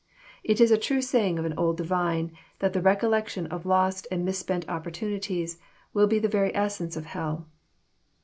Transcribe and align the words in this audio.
It 0.43 0.59
is 0.59 0.71
a 0.71 0.79
true 0.79 0.99
saying 0.99 1.37
of 1.37 1.45
an 1.45 1.53
old 1.59 1.77
divine, 1.77 2.31
that 2.57 2.73
the 2.73 2.81
recollection 2.81 3.45
of 3.45 3.67
lost 3.67 4.07
and 4.09 4.25
misspent 4.25 4.67
opportunities 4.67 5.59
will 5.93 6.07
be 6.07 6.17
the 6.17 6.27
very 6.27 6.49
essence 6.55 6.97
of 6.97 7.05
hell. 7.05 7.45